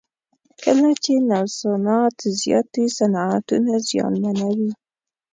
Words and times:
کله 0.61 0.89
چې 1.03 1.13
نوسانات 1.29 2.15
زیات 2.39 2.67
وي 2.77 2.87
صنعتونه 2.97 3.73
زیانمنوي. 3.87 4.71